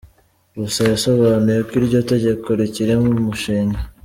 [0.59, 3.79] Gusa yasobanuye ko iryo tegeko rikiri umushinga.